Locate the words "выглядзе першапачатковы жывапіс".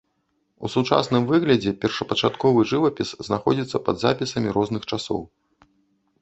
1.31-3.09